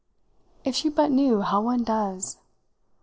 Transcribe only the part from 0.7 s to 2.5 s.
she but knew how one does!